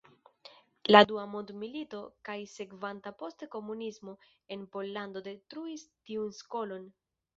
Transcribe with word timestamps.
La 0.95 1.01
dua 1.09 1.25
mondmilito 1.33 1.99
kaj 2.29 2.37
sekvanta 2.53 3.13
poste 3.19 3.49
komunismo 3.57 4.15
en 4.57 4.67
Pollando 4.77 5.23
detruis 5.29 5.85
tiun 6.09 6.35
skolon. 6.41 6.91